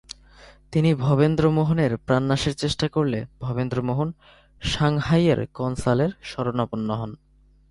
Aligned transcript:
তিনি 0.71 0.93
ভবেন্দ্রমোহনের 0.93 1.97
প্রাণনাশের 1.97 2.55
চেষ্টা 2.55 2.87
করলে 2.87 3.25
ভবেন্দ্রমোহন 3.39 4.09
সাংহাইয়ের 4.61 5.47
কন্সালের 5.53 6.11
শরণাপন্ন 6.23 6.89
হন। 6.95 7.11